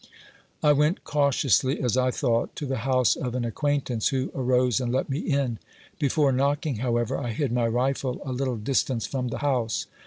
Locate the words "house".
2.89-3.15, 9.45-9.85